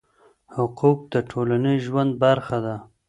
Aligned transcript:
حقوق 0.55 0.99
د 1.13 1.15
ټولنيز 1.29 1.79
ژوند 1.87 2.11
برخه 2.23 2.57
ده؟ 2.65 2.75